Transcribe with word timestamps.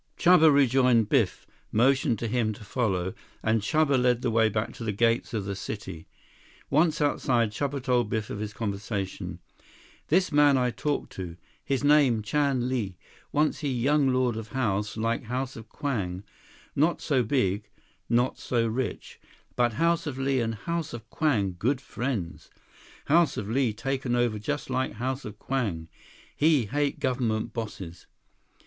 Chuba 0.17 0.51
rejoined 0.51 1.09
Biff, 1.09 1.45
motioned 1.71 2.17
to 2.17 2.27
him 2.27 2.53
to 2.53 2.63
follow, 2.63 3.13
and 3.43 3.61
Chuba 3.61 4.01
led 4.01 4.23
the 4.23 4.31
way 4.31 4.49
back 4.49 4.73
to 4.73 4.83
the 4.83 4.91
gates 4.91 5.31
of 5.31 5.45
the 5.45 5.55
city. 5.55 6.07
Once 6.71 7.01
outside, 7.01 7.51
Chuba 7.51 7.83
told 7.83 8.09
Biff 8.09 8.31
of 8.31 8.39
his 8.39 8.51
conversation. 8.51 9.37
"This 10.07 10.31
man 10.31 10.57
I 10.57 10.71
talk 10.71 11.09
to. 11.09 11.37
His 11.63 11.83
name 11.83 12.23
Chan 12.23 12.67
Li. 12.67 12.97
Once 13.31 13.59
he 13.59 13.71
young 13.71 14.07
lord 14.11 14.37
of 14.37 14.47
house 14.53 14.97
like 14.97 15.25
House 15.25 15.55
of 15.55 15.69
Kwang. 15.69 16.23
Not 16.75 16.99
so 16.99 17.21
big. 17.21 17.69
Not 18.09 18.39
so 18.39 18.65
rich. 18.65 19.19
But 19.55 19.73
House 19.73 20.07
of 20.07 20.17
Li 20.17 20.39
and 20.39 20.55
House 20.55 20.93
of 20.93 21.07
Kwang 21.11 21.57
good 21.59 21.79
friends. 21.79 22.49
House 23.05 23.37
of 23.37 23.47
Li 23.47 23.71
taken 23.71 24.15
over 24.15 24.39
just 24.39 24.71
like 24.71 24.93
House 24.93 25.25
of 25.25 25.37
Kwang. 25.37 25.89
He 26.35 26.65
hate 26.65 26.99
government 26.99 27.53
bosses." 27.53 28.07